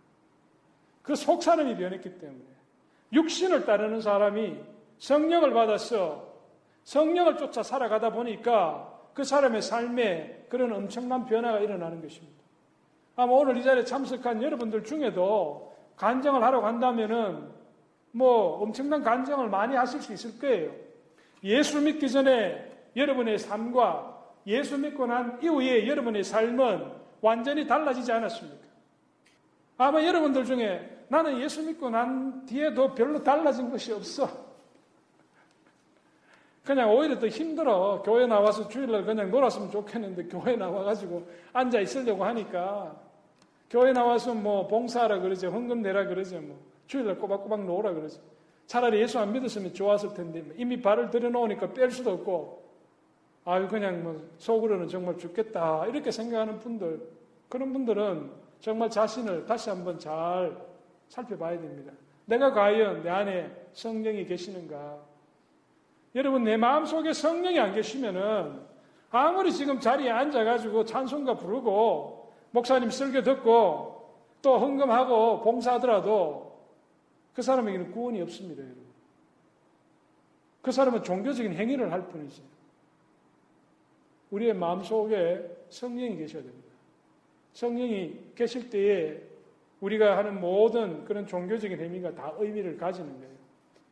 [1.02, 2.42] 그 속사람이 변했기 때문에
[3.12, 4.56] 육신을 따르는 사람이
[4.96, 6.32] 성령을 받아서
[6.84, 12.42] 성령을 쫓아 살아가다 보니까 그 사람의 삶에 그런 엄청난 변화가 일어나는 것입니다.
[13.14, 17.48] 아마 오늘 이 자리에 참석한 여러분들 중에도 간정을 하러 간다면은
[18.12, 20.72] 뭐 엄청난 간정을 많이 하실 수 있을 거예요.
[21.44, 28.66] 예수 믿기 전에 여러분의 삶과 예수 믿고 난 이후에 여러분의 삶은 완전히 달라지지 않았습니까?
[29.78, 34.46] 아마 여러분들 중에 나는 예수 믿고 난 뒤에도 별로 달라진 것이 없어.
[36.64, 38.02] 그냥 오히려 더 힘들어.
[38.02, 42.96] 교회 나와서 주일날 그냥 놀았으면 좋겠는데 교회 나와가지고 앉아 있으려고 하니까
[43.68, 45.50] 교회 나와서 뭐 봉사하라 그러죠.
[45.50, 46.40] 헌금 내라 그러죠.
[46.40, 48.20] 뭐 주일날 꼬박꼬박 놓으라 그러죠.
[48.66, 52.64] 차라리 예수 안 믿었으면 좋았을 텐데 뭐 이미 발을 들여놓으니까 뺄 수도 없고
[53.44, 57.00] 아유 그냥 뭐 속으로는 정말 죽겠다 이렇게 생각하는 분들
[57.48, 60.56] 그런 분들은 정말 자신을 다시 한번 잘
[61.08, 61.92] 살펴봐야 됩니다.
[62.24, 64.98] 내가 과연 내 안에 성령이 계시는가?
[66.16, 68.60] 여러분 내 마음 속에 성령이 안 계시면은
[69.10, 72.15] 아무리 지금 자리에 앉아가지고 찬송가 부르고
[72.56, 76.58] 목사님 설교 듣고 또 헌금하고 봉사하더라도
[77.34, 78.82] 그 사람에게는 구원이 없습니다, 여러분.
[80.62, 82.42] 그 사람은 종교적인 행위를 할 뿐이지.
[84.30, 86.68] 우리의 마음 속에 성령이 계셔야 됩니다.
[87.52, 89.20] 성령이 계실 때에
[89.80, 93.34] 우리가 하는 모든 그런 종교적인 행위가 다 의미를 가지는 거예요.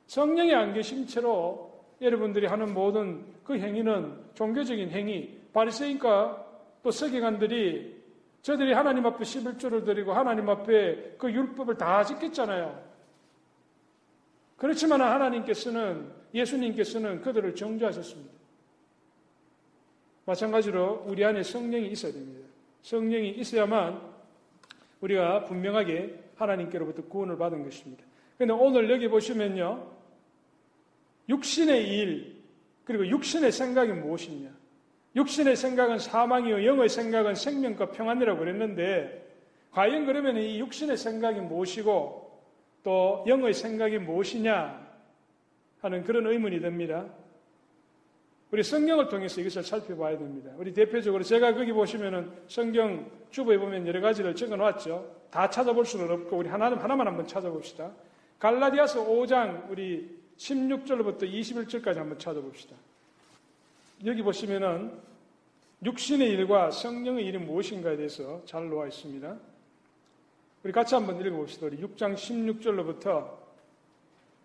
[0.06, 6.46] 성령이 안 계신 채로 여러분들이 하는 모든 그 행위는 종교적인 행위, 바리새인과
[6.82, 8.03] 또 서기관들이
[8.44, 12.78] 저들이 하나님 앞에 11조를 드리고 하나님 앞에 그 율법을 다 지켰잖아요.
[14.58, 18.30] 그렇지만 하나님께서는 예수님께서는 그들을 정죄하셨습니다.
[20.26, 22.46] 마찬가지로 우리 안에 성령이 있어야 됩니다.
[22.82, 23.98] 성령이 있어야만
[25.00, 28.04] 우리가 분명하게 하나님께로부터 구원을 받은 것입니다.
[28.36, 29.90] 그런데 오늘 여기 보시면요.
[31.30, 32.42] 육신의 일,
[32.84, 34.50] 그리고 육신의 생각이 무엇이냐.
[35.16, 39.22] 육신의 생각은 사망이요, 영의 생각은 생명과 평안이라고 그랬는데,
[39.70, 42.24] 과연 그러면 이 육신의 생각이 무엇이고,
[42.82, 44.84] 또 영의 생각이 무엇이냐
[45.80, 47.06] 하는 그런 의문이 듭니다.
[48.50, 50.52] 우리 성경을 통해서 이것을 살펴봐야 됩니다.
[50.56, 55.12] 우리 대표적으로 제가 거기 보시면은 성경 주부에 보면 여러 가지를 적어 놨죠.
[55.30, 57.90] 다 찾아볼 수는 없고 우리 하나는 하나만 한번 찾아봅시다.
[58.38, 62.76] 갈라디아서 5장 우리 16절부터 21절까지 한번 찾아봅시다.
[64.06, 64.92] 여기 보시면은
[65.82, 69.34] 육신의 일과 성령의 일이 무엇인가에 대해서 잘 나와 있습니다.
[70.62, 71.66] 우리 같이 한번 읽어봅시다.
[71.66, 73.30] 우리 6장 16절로부터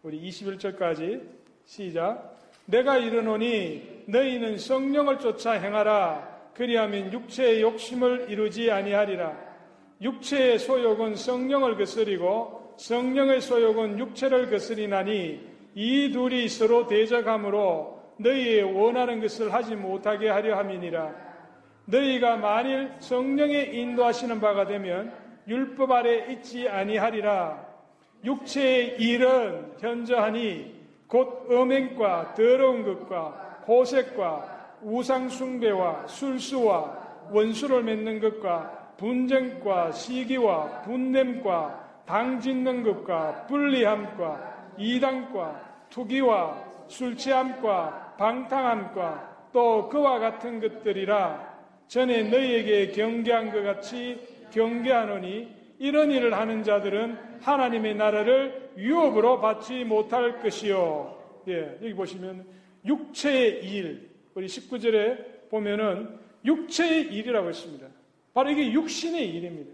[0.04, 1.28] 우리 21절까지
[1.66, 2.38] 시작.
[2.68, 6.52] 내가 이르노니 너희는 성령을 쫓아 행하라.
[6.54, 9.38] 그리하면 육체의 욕심을 이루지 아니하리라.
[10.02, 15.42] 육체의 소욕은 성령을 거스리고 성령의 소욕은 육체를 거스리나니
[15.76, 21.12] 이 둘이 서로 대적함으로 너희의 원하는 것을 하지 못하게 하려 함이니라.
[21.86, 25.14] 너희가 만일 성령의 인도하시는 바가 되면
[25.48, 27.68] 율법 아래 있지 아니하리라.
[28.24, 40.82] 육체의 일은 현저하니 곧 음행과 더러운 것과 호색과 우상숭배와 술수와 원수를 맺는 것과 분쟁과 시기와
[40.82, 53.52] 분냄과 당짓는 것과 불리함과 이당과 투기와 술취함과 방탕함과 또 그와 같은 것들이라 전에 너희에게 경계한
[53.52, 54.20] 것 같이
[54.52, 55.48] 경계하노니
[55.80, 61.18] 이런 일을 하는 자들은 하나님의 나라를 유업으로 받지 못할 것이요.
[61.48, 62.46] 예, 여기 보시면
[62.86, 67.88] 육체의 일, 우리 19절에 보면은 육체의 일이라고 했습니다.
[68.34, 69.72] 바로 이게 육신의 일입니다.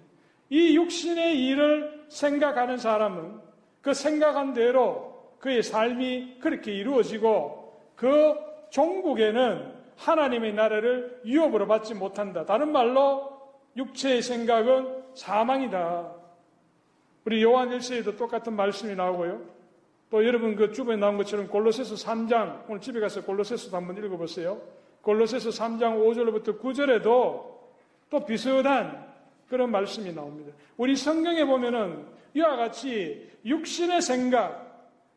[0.49, 3.39] 이 육신의 일을 생각하는 사람은
[3.81, 7.64] 그 생각한 대로 그의 삶이 그렇게 이루어지고
[7.95, 8.36] 그
[8.69, 12.45] 종국에는 하나님의 나라를 유업으로 받지 못한다.
[12.45, 13.31] 다른 말로
[13.77, 16.12] 육체의 생각은 사망이다.
[17.25, 19.41] 우리 요한 1세에도 똑같은 말씀이 나오고요.
[20.10, 24.62] 또 여러분 그 주변에 나온 것처럼 골로새서 3장 오늘 집에 가서 골로새서도 한번 읽어보세요.
[25.01, 27.55] 골로새서 3장 5절부터 9절에도
[28.10, 29.05] 또 비슷한
[29.49, 30.53] 그런 말씀이 나옵니다.
[30.77, 34.64] 우리 성경에 보면은 이와 같이 육신의 생각,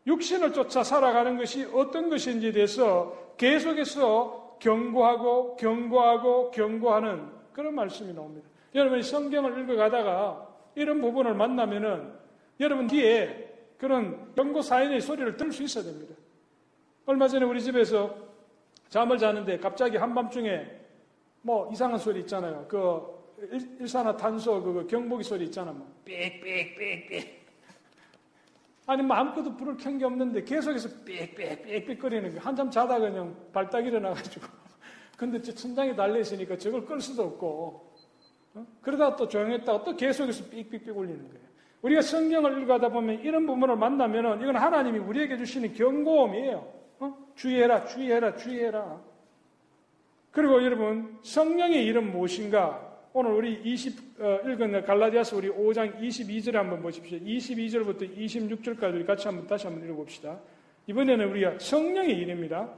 [0.09, 8.49] 육신을 쫓아 살아가는 것이 어떤 것인지에 대해서 계속해서 경고하고 경고하고 경고하는 그런 말씀이 나옵니다.
[8.75, 12.13] 여러분이 성경을 읽어가다가 이런 부분을 만나면은
[12.59, 16.15] 여러분 뒤에 그런 경고 사연의 소리를 들을 수 있어야 됩니다.
[17.07, 18.17] 얼마 전에 우리 집에서
[18.89, 20.67] 잠을 자는데 갑자기 한밤중에
[21.43, 22.67] 뭐 이상한 소리 있잖아요.
[22.67, 25.71] 그 일 산화탄소 그 경보기 소리 있잖아.
[25.71, 27.38] 뭐 삑삑삑삑.
[28.89, 32.41] 아니 뭐 아무것도 불을 켠 게 없는데 계속해서 삑삑삑삑 거리는 거.
[32.41, 34.47] 한잠 자다가 그냥 발딱 일어나가지고
[35.19, 37.93] 근데 저 천장에 달려 있으니까 저걸 끌 수도 없고,
[38.55, 38.67] 어?
[38.81, 41.49] 그러다가 또 조용했다가 또 계속해서 삑삑삑 울리는 거예요.
[41.83, 46.73] 우리가 성경을 읽어다 보면 이런 부분을 만나면은 이건 하나님이 우리에게 주시는 경고음이에요.
[47.01, 47.17] 어?
[47.35, 49.01] 주의해라, 주의해라, 주의해라.
[50.31, 52.88] 그리고 여러분, 성령의 이름 무엇인가?
[53.15, 57.19] 오늘 우리 20, 어, 읽은 갈라디아서 우리 5장 22절에 한번 보십시오.
[57.19, 60.39] 22절부터 26절까지 우리 같이 한번 다시 한번 읽어봅시다.
[60.87, 62.69] 이번에는 우리가 성령의 이름입니다.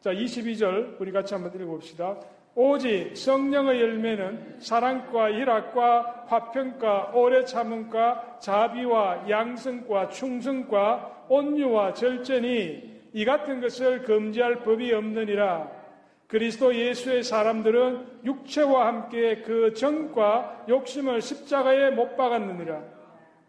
[0.00, 2.20] 자, 22절 우리 같이 한번 읽어봅시다.
[2.54, 13.60] 오직 성령의 열매는 사랑과 희락과 화평과 오래 참음과 자비와 양성과 충성과 온유와 절제니 이 같은
[13.60, 15.79] 것을 금지할 법이 없느니라.
[16.30, 22.80] 그리스도 예수의 사람들은 육체와 함께 그 정과 욕심을 십자가에 못 박았느니라.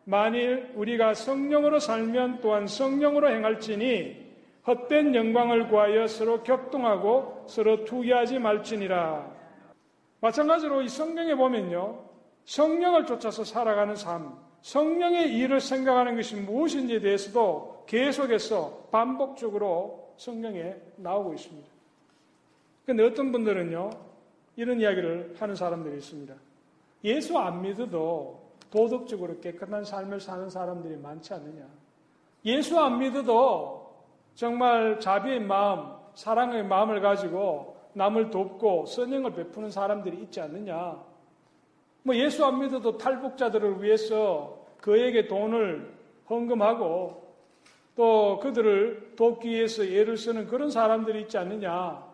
[0.05, 4.31] 만일 우리가 성령으로 살면 또한 성령으로 행할지니
[4.65, 9.29] 헛된 영광을 구하여 서로 격동하고 서로 투기하지 말지니라.
[10.19, 11.99] 마찬가지로 이 성경에 보면요.
[12.45, 21.70] 성령을 쫓아서 살아가는 삶, 성령의 일을 생각하는 것이 무엇인지에 대해서도 계속해서 반복적으로 성경에 나오고 있습니다.
[22.83, 23.89] 그런데 어떤 분들은요,
[24.55, 26.33] 이런 이야기를 하는 사람들이 있습니다.
[27.03, 31.65] 예수 안 믿어도 도덕적으로 깨끗한 삶을 사는 사람들이 많지 않느냐.
[32.45, 33.91] 예수 안 믿어도
[34.35, 41.03] 정말 자비의 마음, 사랑의 마음을 가지고 남을 돕고 선행을 베푸는 사람들이 있지 않느냐.
[42.03, 45.93] 뭐 예수 안 믿어도 탈북자들을 위해서 그에게 돈을
[46.29, 47.21] 헌금하고
[47.95, 52.10] 또 그들을 돕기 위해서 애를 쓰는 그런 사람들이 있지 않느냐.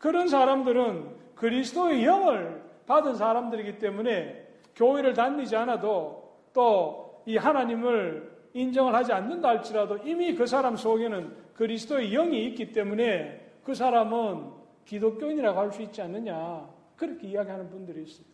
[0.00, 9.12] 그런 사람들은 그리스도의 영을 받은 사람들이기 때문에 교회를 다니지 않아도 또 이 하나님을 인정을 하지
[9.12, 14.50] 않는다 할지라도 이미 그 사람 속에는 그리스도의 영이 있기 때문에 그 사람은
[14.84, 16.68] 기독교인이라고 할 수 있지 않느냐.
[16.96, 18.26] 그렇게 이야기하는 분들이 있어요.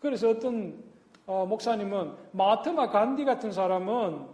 [0.00, 0.82] 그래서 어떤
[1.26, 4.26] 어, 목사님은 마트마 간디 같은 사람은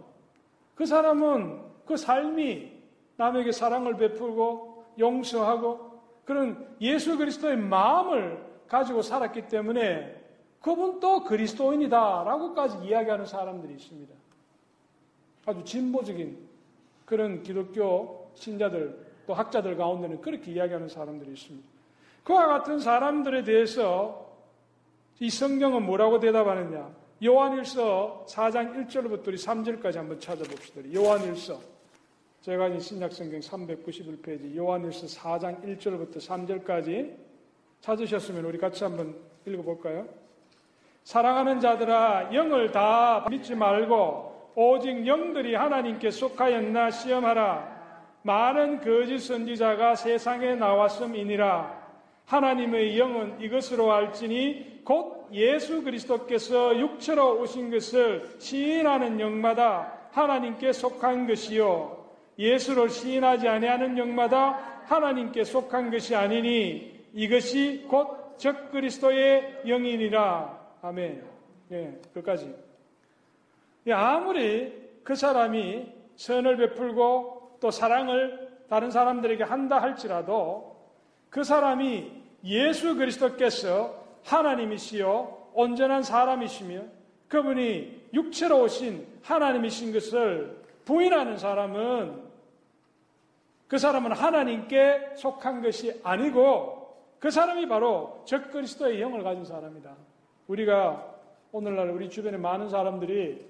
[0.75, 2.71] 그 사람은 그 삶이
[3.17, 5.92] 남에게 사랑을 베풀고 용서하고
[6.25, 10.21] 그런 예수 그리스도의 마음을 가지고 살았기 때문에
[10.61, 14.13] 그분도 그리스도인이다라고까지 이야기하는 사람들이 있습니다.
[15.45, 16.37] 아주 진보적인
[17.05, 21.67] 그런 기독교 신자들 또 학자들 가운데는 그렇게 이야기하는 사람들이 있습니다.
[22.23, 24.31] 그와 같은 사람들에 대해서
[25.19, 26.89] 이 성경은 뭐라고 대답하느냐?
[27.23, 30.81] 요한일서 4장 1절부터 우리 3절까지 한번 찾아봅시다.
[30.93, 31.59] 요한일서
[32.43, 37.15] 제가 이 신약성경 391페이지 요한일서 4장 1절부터 3절까지
[37.79, 40.05] 찾으셨으면 우리 같이 한번 읽어볼까요?
[41.05, 48.11] 사랑하는 자들아 영을 다 믿지 말고 오직 영들이 하나님께 속하였나 시험하라.
[48.23, 51.81] 많은 거짓 선지자가 세상에 나왔음이니라.
[52.25, 62.02] 하나님의 영은 이것으로 알지니 곧 예수 그리스도께서 육체로 오신 것을 시인하는 영마다 하나님께 속한 것이요.
[62.37, 70.59] 예수를 시인하지 아니하는 영마다 하나님께 속한 것이 아니니 이것이 곧 적그리스도의 영이니라.
[70.81, 71.23] 아멘.
[71.71, 72.53] 예, 끝까지.
[73.87, 80.75] 예, 아무리 그 사람이 선을 베풀고 또 사랑을 다른 사람들에게 한다 할지라도
[81.29, 82.11] 그 사람이
[82.45, 86.81] 예수 그리스도께서 하나님이시요 온전한 사람이시며
[87.27, 92.22] 그분이 육체로 오신 하나님이신 것을 부인하는 사람은
[93.73, 99.95] 그 사람은 하나님께 속한 것이 아니고 그 사람이 바로 적그리스도의 영을 가진 사람이다.
[100.45, 101.03] 우리가
[101.51, 103.43] 오늘날 우리 주변에 많은 사람들이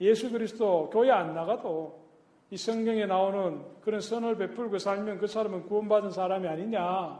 [0.00, 1.92] 예수 그리스도 교회 안 나가도
[2.52, 7.18] 이 성경에 나오는 그런 선을 베풀고 살면 그 사람은 구원받은 사람이 아니냐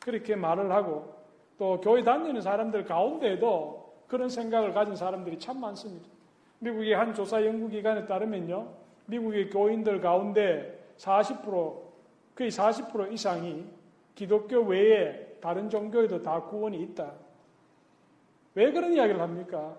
[0.00, 1.10] 그렇게 말을 하고
[1.56, 6.06] 또 교회 다니는 사람들 가운데에도 그런 생각을 가진 사람들이 참 많습니다.
[6.58, 8.68] 미국의 한 조사 연구기관에 따르면요.
[9.06, 11.83] 미국의 교인들 가운데 40%
[12.34, 13.64] 거의 40% 이상이
[14.14, 17.12] 기독교 외에 다른 종교에도 다 구원이 있다.
[18.54, 19.76] 왜 그런 이야기를 합니까?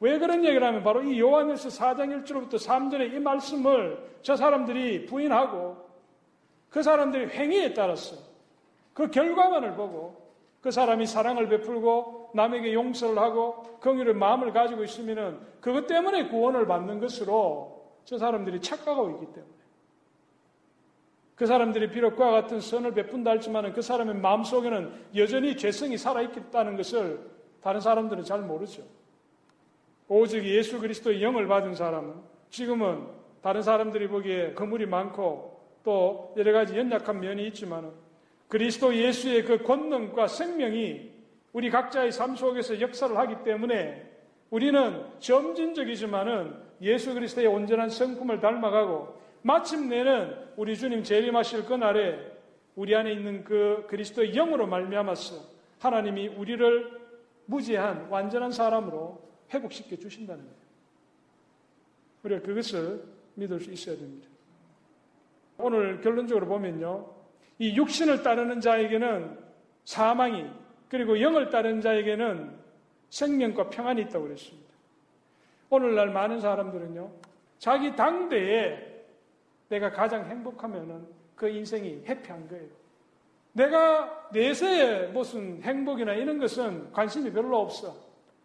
[0.00, 5.88] 왜 그런 얘기를 하면 바로 이 요한일서 4장 1절부터 3절의 이 말씀을 저 사람들이 부인하고
[6.70, 8.16] 그 사람들의 행위에 따라서
[8.94, 10.28] 그 결과만을 보고
[10.60, 17.00] 그 사람이 사랑을 베풀고 남에게 용서를 하고 긍휼의 마음을 가지고 있으면은 그것 때문에 구원을 받는
[17.00, 19.57] 것으로 저 사람들이 착각하고 있기 때문에
[21.38, 27.20] 그 사람들이 비록 그와 같은 선을 베푼다 할지만은 그 사람의 마음속에는 여전히 죄성이 살아있다는 것을
[27.62, 28.82] 다른 사람들은 잘 모르죠.
[30.08, 32.14] 오직 예수 그리스도의 영을 받은 사람은
[32.50, 33.06] 지금은
[33.40, 37.92] 다른 사람들이 보기에 거물이 많고 또 여러 가지 연약한 면이 있지만
[38.48, 41.12] 그리스도 예수의 그 권능과 생명이
[41.52, 44.10] 우리 각자의 삶 속에서 역사를 하기 때문에
[44.50, 49.18] 우리는 점진적이지만은 예수 그리스도의 온전한 성품을 닮아가고
[49.48, 52.36] 마침내는 우리 주님 재림하실 그날에
[52.76, 55.36] 우리 안에 있는 그 그리스도의 영으로 말미암아서
[55.80, 57.00] 하나님이 우리를
[57.46, 60.58] 무지한 완전한 사람으로 회복시켜 주신다는 거예요.
[62.24, 63.02] 우리가 그것을
[63.36, 64.28] 믿을 수 있어야 됩니다.
[65.56, 67.10] 오늘 결론적으로 보면요.
[67.58, 69.38] 이 육신을 따르는 자에게는
[69.86, 70.44] 사망이
[70.90, 72.54] 그리고 영을 따르는 자에게는
[73.08, 74.68] 생명과 평안이 있다고 그랬습니다.
[75.70, 77.10] 오늘날 많은 사람들은요.
[77.58, 78.87] 자기 당대에
[79.68, 82.66] 내가 가장 행복하면은 그 인생이 해피한 거예요.
[83.52, 87.94] 내가 내세에 무슨 행복이나 이런 것은 관심이 별로 없어.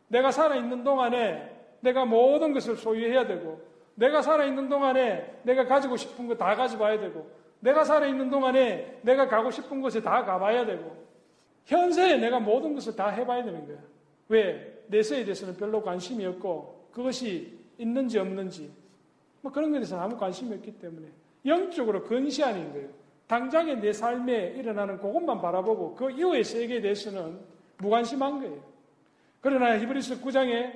[0.07, 3.62] 내가 살아있는 동안에 내가 모든 것을 소유해야 되고,
[3.95, 9.51] 내가 살아있는 동안에 내가 가지고 싶은 거 다 가져봐야 되고, 내가 살아있는 동안에 내가 가고
[9.51, 10.95] 싶은 곳에 다 가봐야 되고,
[11.65, 13.77] 현세에 내가 모든 것을 다 해봐야 되는 거야.
[14.29, 14.83] 왜?
[14.88, 18.71] 내세에 대해서는 별로 관심이 없고, 그것이 있는지 없는지,
[19.43, 21.08] 뭐 그런 것에 대해서는 아무 관심이 없기 때문에,
[21.45, 22.89] 영적으로 근시안인 거예요.
[23.27, 27.38] 당장에 내 삶에 일어나는 그것만 바라보고, 그 이후의 세계에 대해서는
[27.77, 28.63] 무관심한 거예요.
[29.41, 30.71] 그러나 히브리서 9장에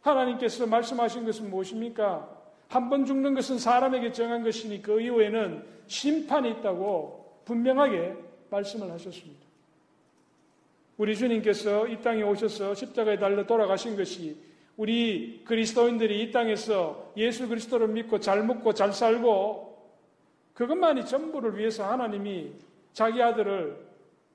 [0.00, 2.40] 하나님께서 말씀하신 것은 무엇입니까?
[2.68, 8.14] 한 번 죽는 것은 사람에게 정한 것이니 그 이후에는 심판이 있다고 분명하게
[8.50, 9.42] 말씀을 하셨습니다.
[10.96, 14.36] 우리 주님께서 이 땅에 오셔서 십자가에 달려 돌아가신 것이
[14.76, 19.72] 우리 그리스도인들이 이 땅에서 예수 그리스도를 믿고 잘 먹고 잘 살고
[20.54, 22.52] 그것만이 전부를 위해서 하나님이
[22.92, 23.76] 자기 아들을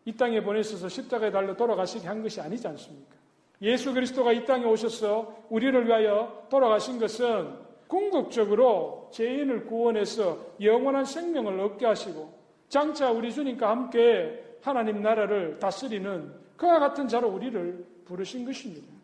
[0.05, 3.15] 이 땅에 보내셔서 십자가에 달려 돌아가시게 한 것이 아니지 않습니까?
[3.61, 11.85] 예수 그리스도가 이 땅에 오셔서 우리를 위하여 돌아가신 것은 궁극적으로 죄인을 구원해서 영원한 생명을 얻게
[11.85, 12.37] 하시고
[12.69, 18.96] 장차 우리 주님과 함께 하나님 나라를 다스리는 그와 같은 자로 우리를 부르신 것입니다.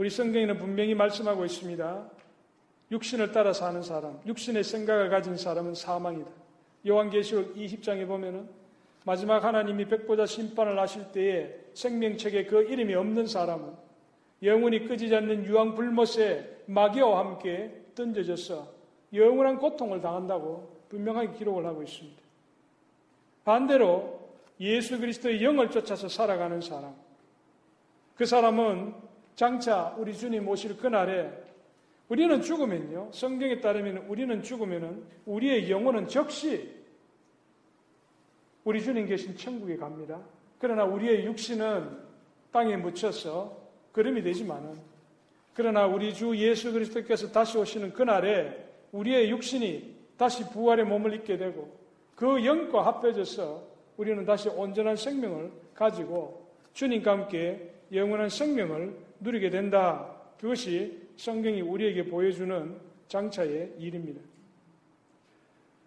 [0.00, 2.10] 우리 성경에는 분명히 말씀하고 있습니다.
[2.90, 6.30] 육신을 따라 사는 사람, 육신의 생각을 가진 사람은 사망이다.
[6.88, 8.48] 요한계시록 20장에 보면은
[9.04, 13.74] 마지막 하나님이 백보자 심판을 하실 때에 생명책에 그 이름이 없는 사람은
[14.42, 18.72] 영원히 끄지지 않는 유황 불못에 마귀와 함께 던져져서
[19.12, 22.18] 영원한 고통을 당한다고 분명하게 기록을 하고 있습니다.
[23.44, 24.18] 반대로
[24.60, 26.94] 예수 그리스도의 영을 쫓아서 살아가는 사람.
[28.16, 29.09] 그 사람은
[29.40, 31.32] 장차 우리 주님 오실 그날에
[32.10, 33.08] 우리는 죽으면요.
[33.10, 36.70] 성경에 따르면 우리는 죽으면 우리의 영혼은 적시
[38.64, 40.20] 우리 주님 계신 천국에 갑니다.
[40.58, 41.88] 그러나 우리의 육신은
[42.52, 43.56] 땅에 묻혀서
[43.92, 44.74] 그름이 되지만은
[45.54, 48.62] 그러나 우리 주 예수 그리스도께서 다시 오시는 그날에
[48.92, 51.74] 우리의 육신이 다시 부활의 몸을 입게 되고
[52.14, 53.66] 그 영과 합해져서
[53.96, 60.16] 우리는 다시 온전한 생명을 가지고 주님과 함께 영원한 생명을 누리게 된다.
[60.38, 62.76] 그것이 성경이 우리에게 보여주는
[63.08, 64.20] 장차의 일입니다.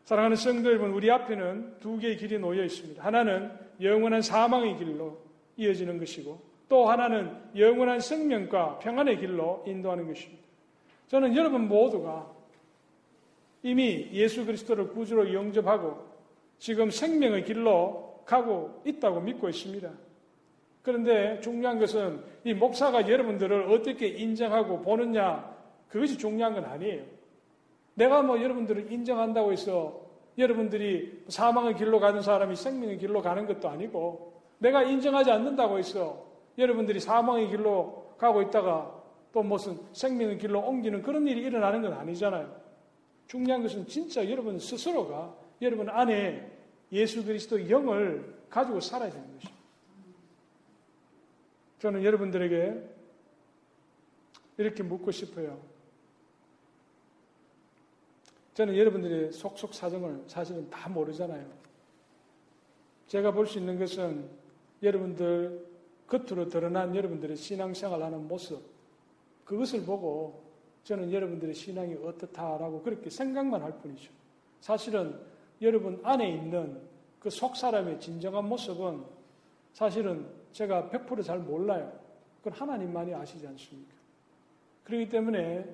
[0.05, 3.03] 사랑하는 성도 여러분, 우리 앞에는 두 개의 길이 놓여 있습니다.
[3.03, 5.17] 하나는 영원한 사망의 길로
[5.57, 10.43] 이어지는 것이고 또 하나는 영원한 생명과 평안의 길로 인도하는 것입니다.
[11.07, 12.31] 저는 여러분 모두가
[13.61, 16.05] 이미 예수 그리스도를 구주로 영접하고
[16.57, 19.91] 지금 생명의 길로 가고 있다고 믿고 있습니다.
[20.84, 25.51] 그런데 중요한 것은 이 목사가 여러분들을 어떻게 인정하고 보느냐
[25.88, 27.03] 그것이 중요한 건 아니에요.
[27.95, 30.01] 내가 뭐 여러분들을 인정한다고 해서
[30.38, 36.25] 여러분들이 사망의 길로 가는 사람이 생명의 길로 가는 것도 아니고 내가 인정하지 않는다고 해서
[36.57, 42.53] 여러분들이 사망의 길로 가고 있다가 또 무슨 생명의 길로 옮기는 그런 일이 일어나는 건 아니잖아요.
[43.27, 46.51] 중요한 것은 진짜 여러분 스스로가 여러분 안에
[46.91, 49.53] 예수 그리스도 영을 가지고 살아야 되는 것입니다.
[51.84, 52.81] 저는 여러분들에게
[54.55, 55.59] 이렇게 묻고 싶어요.
[58.53, 61.45] 저는 여러분들의 속속 사정을 사실은 다 모르잖아요.
[63.07, 64.29] 제가 볼 수 있는 것은
[64.81, 65.67] 여러분들
[66.07, 68.63] 겉으로 드러난 여러분들의 신앙생활 하는 모습,
[69.43, 70.41] 그것을 보고
[70.86, 74.09] 저는 여러분들의 신앙이 어떻다라고 그렇게 생각만 할 뿐이죠.
[74.61, 75.19] 사실은
[75.61, 76.79] 여러분 안에 있는
[77.19, 79.03] 그 속 사람의 진정한 모습은
[79.73, 81.91] 사실은 제가 100%잘 몰라요.
[82.38, 83.93] 그건 하나님만이 아시지 않습니까?
[84.84, 85.66] 그렇기 때문에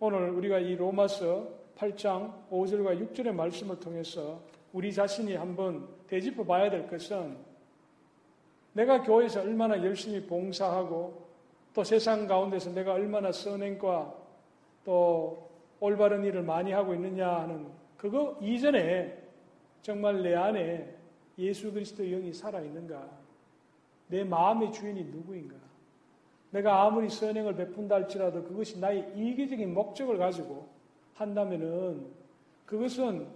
[0.00, 4.40] 오늘 우리가 이 로마서 8장 5절과 6절의 말씀을 통해서
[4.72, 7.36] 우리 자신이 한번 되짚어 봐야 될 것은
[8.72, 11.26] 내가 교회에서 얼마나 열심히 봉사하고
[11.74, 14.14] 또 세상 가운데서 내가 얼마나 선행과
[14.84, 15.50] 또
[15.80, 19.16] 올바른 일을 많이 하고 있느냐 하는 그거 이전에
[19.82, 20.96] 정말 내 안에
[21.38, 23.27] 예수 그리스도 영이 살아있는가?
[24.08, 25.56] 내 마음의 주인이 누구인가?
[26.50, 30.66] 내가 아무리 선행을 베푼다 할지라도 그것이 나의 이기적인 목적을 가지고
[31.14, 32.06] 한다면은
[32.64, 33.26] 그것은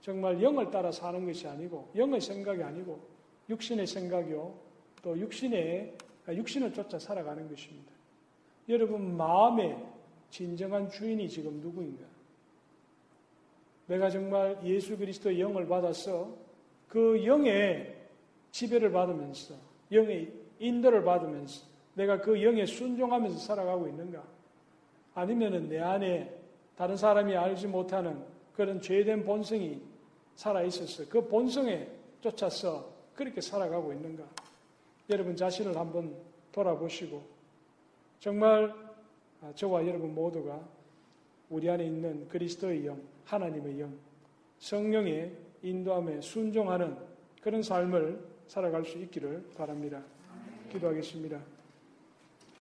[0.00, 3.00] 정말 영을 따라 사는 것이 아니고 영의 생각이 아니고
[3.48, 4.54] 육신의 생각이요
[5.02, 5.96] 또 육신의
[6.28, 7.90] 육신을 쫓아 살아가는 것입니다.
[8.68, 9.76] 여러분 마음의
[10.30, 12.04] 진정한 주인이 지금 누구인가?
[13.86, 16.32] 내가 정말 예수 그리스도의 영을 받아서
[16.88, 17.96] 그 영의
[18.52, 19.54] 지배를 받으면서
[19.92, 24.22] 영의 인도를 받으면서 내가 그 영에 순종하면서 살아가고 있는가?
[25.14, 26.34] 아니면은 내 안에
[26.76, 28.24] 다른 사람이 알지 못하는
[28.54, 29.80] 그런 죄된 본성이
[30.34, 31.08] 살아 있었어.
[31.08, 31.86] 그 본성에
[32.20, 34.24] 쫓아서 그렇게 살아가고 있는가?
[35.10, 36.14] 여러분 자신을 한번
[36.52, 37.22] 돌아보시고
[38.20, 38.72] 정말
[39.54, 40.60] 저와 여러분 모두가
[41.50, 43.92] 우리 안에 있는 그리스도의 영, 하나님의 영,
[44.58, 45.32] 성령의
[45.62, 46.96] 인도함에 순종하는
[47.42, 50.02] 그런 삶을 살아갈 수 있기를 바랍니다.
[50.70, 51.40] 기도하겠습니다.